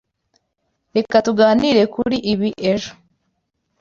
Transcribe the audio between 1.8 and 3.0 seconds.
kuri ibi ejo.